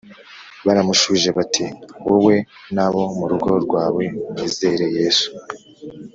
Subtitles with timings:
[0.65, 1.65] Baramushubije bati
[2.07, 2.35] wowe
[2.75, 5.29] n abo mu rugo rwawe mwizere Yesu